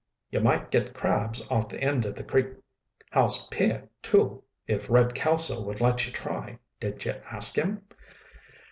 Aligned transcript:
"You 0.31 0.39
might 0.39 0.71
gets 0.71 0.93
crabs 0.93 1.45
off 1.51 1.69
the 1.69 1.79
end 1.79 2.07
of 2.07 2.15
the 2.15 2.23
Creek 2.23 2.47
House 3.11 3.45
pier, 3.49 3.87
too, 4.01 4.41
if 4.65 4.89
Red 4.89 5.13
Kelso 5.13 5.63
would 5.63 5.79
let 5.79 6.07
you 6.07 6.11
try. 6.11 6.57
Did 6.79 7.05
you 7.05 7.11
ask 7.29 7.55
him?" 7.55 7.83